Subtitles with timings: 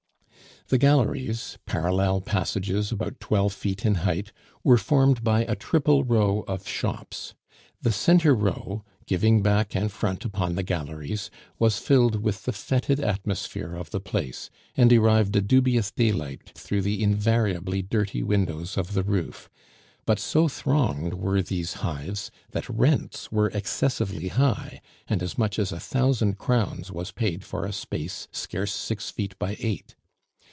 [0.67, 4.31] The Galleries, parallel passages about twelve feet in height,
[4.63, 7.33] were formed by a triple row of shops.
[7.81, 11.29] The centre row, giving back and front upon the Galleries,
[11.59, 16.83] was filled with the fetid atmosphere of the place, and derived a dubious daylight through
[16.83, 19.49] the invariably dirty windows of the roof;
[20.05, 24.79] but so thronged were these hives, that rents were excessively high,
[25.09, 29.37] and as much as a thousand crowns was paid for a space scarce six feet
[29.37, 29.97] by eight.